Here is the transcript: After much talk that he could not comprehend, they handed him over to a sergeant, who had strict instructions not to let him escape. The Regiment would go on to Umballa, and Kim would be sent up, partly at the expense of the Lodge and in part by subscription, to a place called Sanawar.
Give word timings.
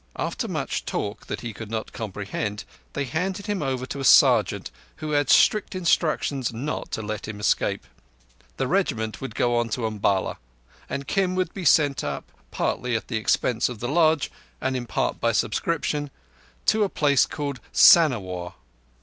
After 0.15 0.47
much 0.47 0.83
talk 0.85 1.27
that 1.27 1.41
he 1.41 1.53
could 1.53 1.69
not 1.69 1.93
comprehend, 1.93 2.63
they 2.93 3.03
handed 3.05 3.45
him 3.45 3.61
over 3.61 3.85
to 3.85 3.99
a 3.99 4.03
sergeant, 4.03 4.71
who 4.95 5.11
had 5.11 5.29
strict 5.29 5.75
instructions 5.75 6.51
not 6.51 6.89
to 6.93 7.03
let 7.03 7.27
him 7.27 7.39
escape. 7.39 7.85
The 8.57 8.65
Regiment 8.67 9.21
would 9.21 9.35
go 9.35 9.55
on 9.57 9.69
to 9.69 9.85
Umballa, 9.85 10.37
and 10.89 11.07
Kim 11.07 11.35
would 11.35 11.53
be 11.53 11.65
sent 11.65 12.03
up, 12.03 12.23
partly 12.49 12.95
at 12.95 13.09
the 13.09 13.17
expense 13.17 13.69
of 13.69 13.77
the 13.77 13.87
Lodge 13.89 14.31
and 14.59 14.75
in 14.75 14.87
part 14.87 15.21
by 15.21 15.33
subscription, 15.33 16.09
to 16.65 16.83
a 16.83 16.89
place 16.89 17.27
called 17.27 17.59
Sanawar. 17.71 18.55